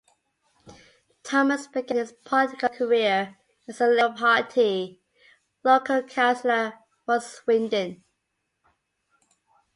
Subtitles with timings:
[1.21, 4.99] Thomas began his political career as a Labour Party
[5.63, 6.73] local councillor
[7.05, 8.03] for Swindon.